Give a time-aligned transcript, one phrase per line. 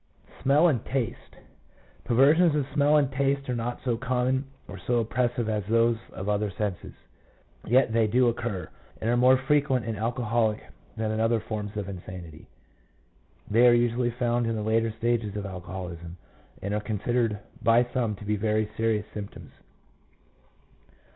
[0.29, 1.35] 1 Smell and Taste.—
[2.05, 6.25] Perversions of smell and taste are not so common or so oppressive as those of
[6.25, 6.93] the other senses;
[7.67, 8.67] yet they do occur,
[8.99, 10.59] and are more frequent in alcoholic
[10.97, 12.47] than in other forms of insanity.
[13.49, 16.17] 2 They are usually found in the later stages of alcoholism,
[16.63, 19.51] and are considered by some to be very serious symptoms.